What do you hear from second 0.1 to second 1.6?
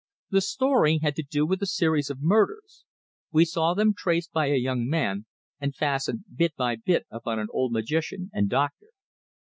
The story had to do